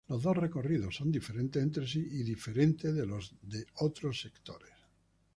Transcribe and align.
Los 0.09 0.23
dos 0.23 0.35
recorridos 0.35 0.95
son 0.95 1.11
diferentes 1.11 1.61
entre 1.61 1.85
sí 1.85 1.99
y 1.99 2.23
diferentes 2.23 2.91
de 2.95 3.05
los 3.05 3.35
de 3.39 3.67
otros 3.81 4.19
sectores. 4.19 4.73